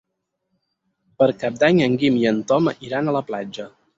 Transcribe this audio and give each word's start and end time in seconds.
Per 1.19 1.27
Cap 1.43 1.59
d'Any 1.59 1.83
en 1.87 1.99
Guim 2.03 2.17
i 2.21 2.27
en 2.31 2.41
Tom 2.53 2.73
iran 2.89 3.11
a 3.13 3.17
la 3.19 3.25
platja. 3.31 3.71